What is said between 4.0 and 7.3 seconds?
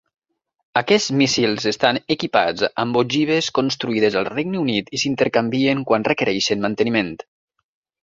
al Regne Unit i s'intercanvien quan requereixen manteniment.